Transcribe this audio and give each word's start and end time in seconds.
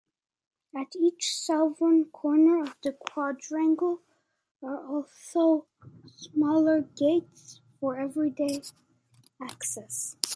At 0.75 0.95
each 0.95 1.35
southern 1.37 2.05
corner 2.05 2.59
of 2.63 2.75
the 2.81 2.93
quadrangle 2.93 4.01
are 4.63 4.83
also 4.83 5.67
smaller 6.15 6.81
gates 6.81 7.61
for 7.79 7.99
every-day 7.99 8.63
access. 9.39 10.15